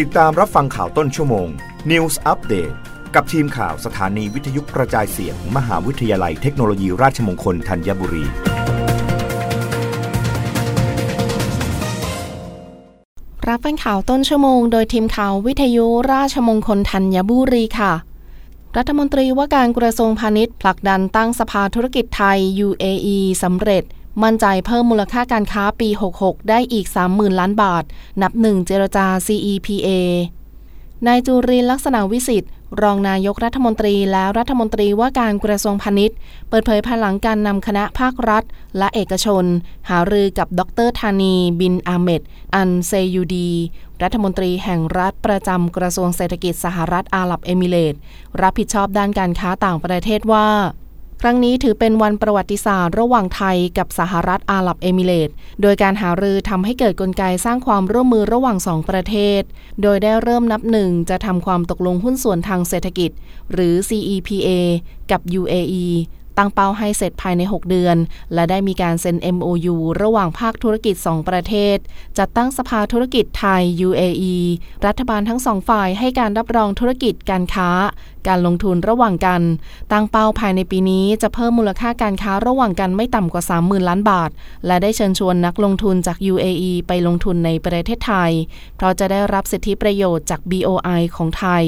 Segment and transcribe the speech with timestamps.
[0.00, 1.48] ติดตามรับฟังข่าวต้นชั่วโมง
[1.90, 2.74] News Update
[3.14, 8.24] กับทีมข่าวสถานีวิทยุกระจายเสียงมมหาวิทยาลัยเทคโนโลยีราชมงคลธัญบุรี
[13.48, 17.92] รับฟังข่าวต้นชั่วโมง โดยทีมข่าววิทยุราชมงคลธัญบุรีค่ะ
[18.76, 23.84] รัฐมนตรีว่าการกระทรวงพาณิชย์ผลักดันตั้งสภาธุรกิจไทย UAE สำเร็จ
[24.22, 25.88] มั่นใจเพิ่มมูลค่าการค้าปี
[26.18, 27.84] 66 ได้อีก 30,000 ล้านบาท
[28.22, 29.88] นับหนึ่งเจรจา CEPA
[31.06, 32.50] นายจุรินลักษณะวิสิทธิ์
[32.82, 36.16] รองนายกรัฐมนตรีและรัฐมนตรีว่าการกระทรวงพาณิชย์
[36.48, 38.42] เปิดเผยภายหลังการนำคณะภาครัฐ
[38.78, 39.44] และเอกชน
[39.90, 42.22] หารือกับดรธานีบินอาเมด
[42.54, 43.50] อันเซยูดี
[44.02, 48.00] รัฐมนตรีแห่งรัฐประจำกระทรวงเศรษฐกิจสหรัฐอาหรับเอมิเรตส์
[48.42, 50.48] รับผิดชอบด้านการค้าต่างประเทศว่า
[51.24, 59.42] ครั้งนี้ถือเป็นวันประวัติศาสตร์ระหว่างไทยกับสหรัฐอาหรับเอมิเรตส์โดยการหารือทำให้เกิดกลไกสร้างความร่วมมือระหว่างสองประเทศ
[59.82, 63.10] โดยได้เริ่มนับหนึ่งจะทำความตกลงหุ้นส่วนทางเศรษฐกิจ
[63.52, 64.48] หรือ CEPA
[65.10, 65.86] กับ UAE
[66.36, 67.96] ตั้งเป้าให้เสร็จภายใน 6 เดือน
[68.34, 71.76] และได้มีการเซ็น MOU ระหว่างภาคธุรกิจ 2 ประเทศ
[72.18, 74.36] จัดตั้งสภาธุรกิจไทย UAE
[74.86, 77.70] รัฐบาลทั้งสองฝ่ายให้การรับรองธุรกิจการค้า
[78.28, 79.42] การลงทุนระหว่างกัน
[79.92, 84.30] ตั้งเป้าภายในปีนี้จะเพิ่มมูลค่าการค้าระหว่างกันไม่ต่ำกว่า 30,000 ล้านบาท
[84.66, 88.32] และได้เชิญชวนนักลงทุนจาก UAE ไปลงทุนในประเทศไทย
[88.76, 91.64] เพราะจะได้รับสิทธิประโยชน์จาก BOI ของไทย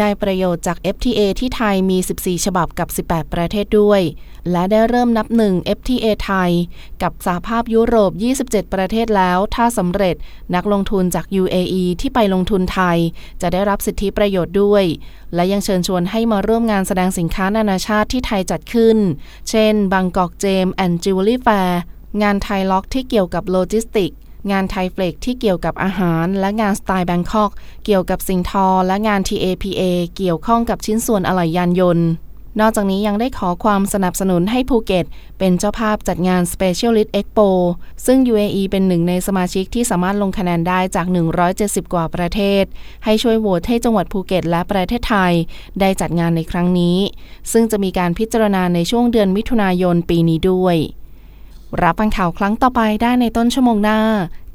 [0.00, 4.02] ได้ประโยชน์จาก FTA ที่ไทยมี 14 ฉบับกับ 18 ประเทศด้วย
[4.50, 6.50] และได้เริ่มนับหนึ่ง FTA ไทย
[7.02, 10.16] กับสหภาพยุโรป 27 ประเทศแล้ว ถ้าสำเร็จ
[10.54, 12.98] นักลงทุนจาก UAE ที่ไปลงทุนไทย
[13.42, 14.84] จะได้รับสิทธิประโยชน์ด้วย
[15.34, 18.98] และยังเชิญชวนให้มาร่วมงานแสดงสินค้านานาชาติที่ไทยจัดขึ้น
[19.50, 21.80] เช่น Bangkok Gems and Jewelry Fair
[22.22, 24.12] งาน TILOG ที่เกี่ยวกับโลจิสติกส์
[24.50, 27.50] งาน THAIFEX ที่เกี่ยวกับอาหาร และงาน STYLE Bangkok
[27.84, 29.82] เกี่ยวกับสิ่งทอ และงาน TAPA
[30.16, 32.08] เกี่ยวข้องกับชิ้นส่วนอะไหล่ยานยนต์
[32.60, 35.06] นอกจากนี้ยังได้ขอความสนับสนุนให้ภูเก็ต
[35.38, 37.48] เป็นเจ้าภาพจัดงาน Specialised Expo
[38.06, 41.06] ซึ่ง UAE เป็นหนึ่งในสมาชิกที่สามารถลงคะแนนได้จาก
[41.50, 42.64] 170 กว่าประเทศ
[43.04, 45.32] ให้ช่วยโหวตให้จังหวัดภูเก็ต และประเทศไทย
[45.80, 46.98] ได้จัดงานในครั้งนี้
[47.52, 50.76] ซึ่งจะมีการพิจารณาในช่วงเดือนมิถุนายนปีนี้ด้วย
[51.82, 54.00] รับฟังข่าวครั้งต่อไปได้ในต้นชั่วโมงหน้า